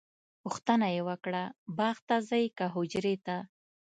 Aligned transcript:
پوښتنه 0.41 0.87
یې 0.95 1.01
وکړه 1.09 1.43
باغ 1.77 1.97
ته 2.07 2.15
ځئ 2.29 2.45
که 2.57 2.65
حجرې 2.73 3.15
ته؟ 3.25 3.37